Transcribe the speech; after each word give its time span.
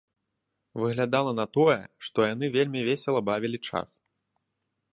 Выглядала 0.83 1.33
на 1.39 1.45
тое, 1.57 1.75
што 2.07 2.25
яны 2.33 2.45
вельмі 2.57 2.81
весела 2.89 3.19
бавілі 3.29 3.59
час. 3.69 3.89